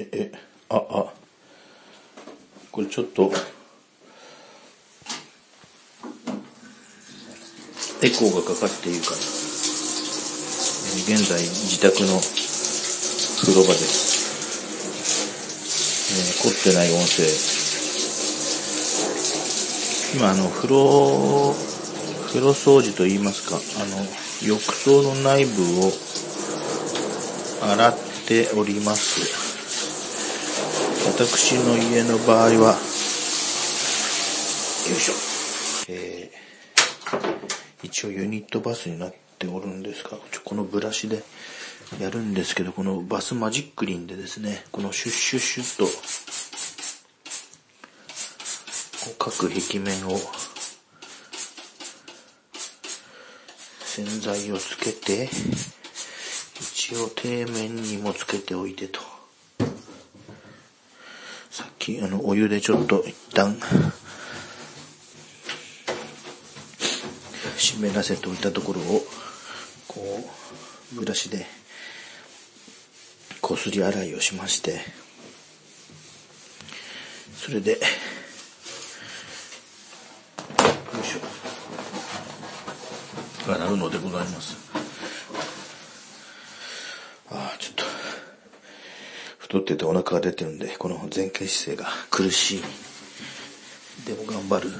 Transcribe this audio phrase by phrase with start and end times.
[0.00, 0.32] え、え、
[0.70, 1.12] あ、あ、
[2.72, 3.30] これちょっと、
[8.02, 9.28] エコーがかかっているから、現
[11.28, 14.20] 在自宅の風呂場です。
[16.12, 17.22] えー凝ってない音声。
[20.16, 21.54] 今あの、風呂、
[22.28, 24.06] 風呂掃除と言いますか、あの、
[24.48, 25.92] 浴槽の内部を
[27.74, 29.49] 洗っております。
[31.06, 32.56] 私の家の場合は、よ
[34.96, 35.14] いしょ。
[35.88, 36.40] えー
[37.82, 41.22] 一応ユニットバスになっておるんですが、ちょこのブラシで
[41.98, 45.86] やるんですけど、このバスマジックリンでですね、このシュッシュッシュッと、
[49.18, 50.18] 各壁面を
[53.84, 55.28] 洗剤をつけて、
[56.60, 59.09] 一応底面にもつけておいてと。
[61.80, 63.56] きあのお湯でちょっと一旦
[67.56, 69.02] 湿らせておいたところを
[69.88, 70.00] こ
[70.92, 71.46] うブラシで
[73.40, 74.78] こすり洗いをしまして
[77.34, 77.80] それでよい
[81.04, 81.20] しょ。
[83.52, 84.56] 洗うのでございます
[87.30, 87.84] ああちょっと
[89.50, 92.62] 太っててお腹が出てるんでこの前傾姿勢が苦しい。
[94.06, 94.70] でも頑張る。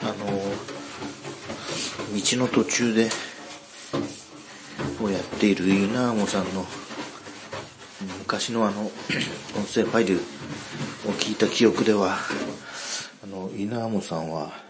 [0.00, 0.14] あの
[2.14, 3.10] 道の途中で
[5.02, 6.64] をやっているイナーモさんの
[8.20, 8.90] 昔のあの
[9.54, 12.16] 音声ファイルを聞いた記憶では
[13.22, 14.69] あのイナーモさんは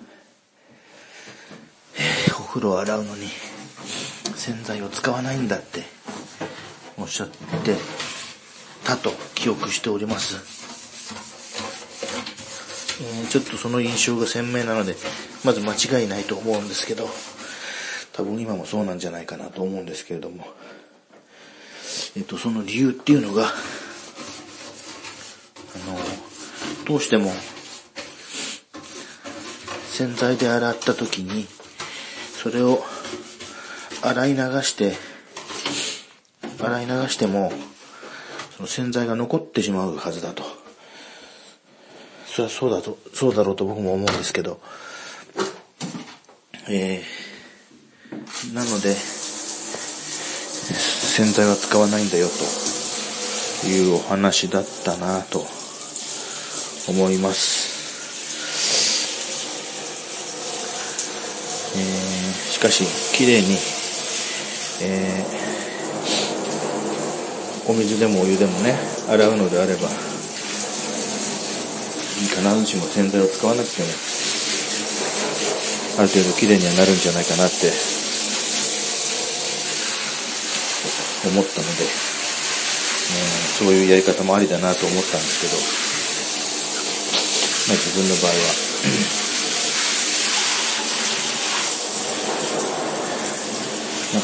[2.50, 3.28] 風呂を洗うのに
[4.34, 5.84] 洗剤を使わないんだって
[6.98, 7.36] おっしゃって
[8.84, 10.34] たと記憶しております。
[13.02, 14.96] えーちょっとその印象が鮮明なので、
[15.44, 17.08] まず間違いないと思うんですけど、
[18.12, 20.44] 多分今もそうなんじゃないかなと思うんですけれども、
[22.16, 23.46] えっ、と、その理由っていうのが、あ
[25.88, 25.98] の、
[26.86, 27.32] どうしても、
[29.92, 31.46] 洗剤で洗った時に、
[32.42, 32.82] それを
[34.02, 34.94] 洗い流して、
[36.58, 37.52] 洗い流しても、
[38.56, 40.42] その洗剤が残ってしまうはずだと。
[42.24, 44.58] それはそうだと、そうだろうと僕も思うんですけど、
[46.70, 49.04] えー、なので、洗
[51.34, 52.26] 剤は使わないんだよ
[53.62, 55.44] というお話だったなと
[56.88, 57.69] 思います。
[62.60, 62.84] しかし、
[63.16, 63.56] 綺麗に、
[64.84, 68.76] えー、お水でもお湯でもね、
[69.08, 69.88] 洗うのであれば、
[72.20, 73.88] 必ずしも洗剤を使わなくても、
[76.00, 77.72] ある程度綺麗にはなるんじゃないかなって
[81.32, 81.96] 思ったので、えー
[83.56, 85.56] そういうやり方もありだなと思ったんですけど、
[87.68, 88.32] まあ自分の場合
[89.24, 89.29] は、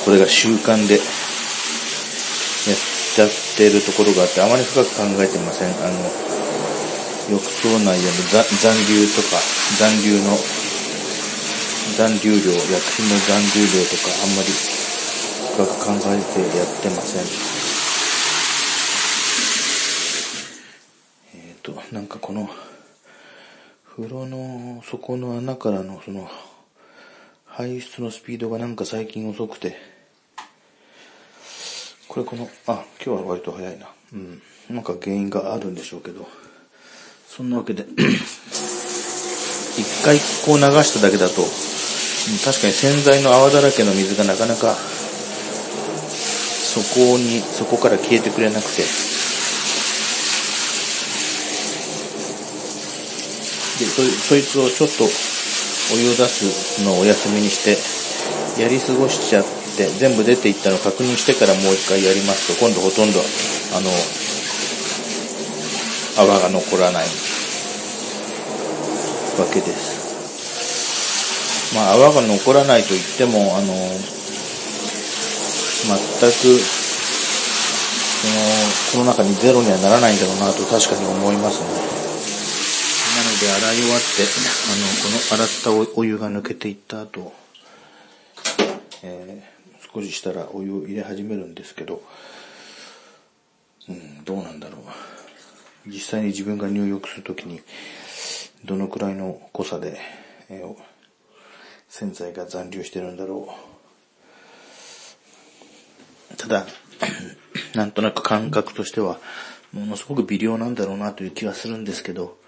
[0.06, 2.77] まあこれが習慣でやっ
[3.15, 5.71] ちゃってるところがあって、あまり深く考えてません。
[5.83, 5.99] あの、
[7.31, 9.41] 浴槽内へのざ残留とか、
[9.78, 10.37] 残留の、
[11.97, 14.53] 残留量、薬品の残留量とか、あんまり
[15.55, 17.22] 深く考えてやってません。
[21.34, 22.50] えっ、と、なんかこの、
[23.97, 26.28] 風呂の底の穴からのその、
[27.47, 29.96] 排出のスピードがなんか最近遅くて、
[32.16, 33.88] これこの、あ、今日は割と早いな。
[34.15, 34.41] うん。
[34.71, 36.27] なんか原因があるんでしょうけど、
[37.28, 37.88] そんなわけで、一
[40.03, 41.43] 回こう流しただけだと、
[42.42, 48.86] 確かに洗剤の泡だらけの水がなかなか、そこに、そこから消えてくれなくて、で、
[53.84, 55.09] そそいつをちょっとお
[55.98, 57.77] 湯を出すのをお休みにして、
[58.59, 59.45] やり過ごしちゃっ
[59.77, 63.25] て、全部出ていったのを確認してからもう一回やりますと、今度ほとんど、あ
[63.81, 63.91] の、
[66.17, 67.09] 泡が残らない
[69.39, 69.97] わけです。
[71.75, 73.75] まあ、泡が残らないと言っても、あの、
[75.85, 76.65] 全く、そ
[78.33, 78.41] の、
[78.93, 81.67] この中にゼロにはならないんだろうなと確かに思いますね。
[83.17, 84.07] なので、洗い終わって、
[84.65, 85.49] あの、この洗っ
[85.93, 87.35] たお湯が抜けていった後、
[89.07, 92.03] えー、少ししたらお湯を入れ始めるんですけど、
[93.89, 94.81] うん、どうなんだろう。
[95.89, 97.61] 実際に自分が入浴するときに、
[98.65, 100.01] どのくらいの濃さで、
[100.49, 100.77] えー、
[101.89, 103.55] 洗剤が残留してるんだろ
[106.33, 106.37] う。
[106.37, 106.67] ただ、
[107.75, 109.21] なんとなく感覚としては、
[109.73, 112.39] ものすごく微量なんだろうなという気はするんですけど、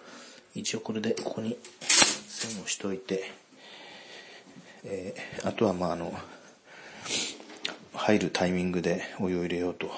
[0.54, 3.30] 一応これでここに線をしといて、
[4.84, 6.18] えー、あとはまああの、
[8.08, 9.90] 入るタイミングでお湯を入れようと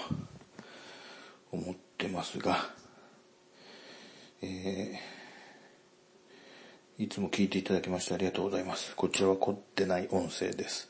[1.52, 2.56] 思ってますが、
[4.42, 8.96] えー、いつも聞いていただきましてありがとうございます。
[8.96, 10.89] こちらは凝ってない音声です。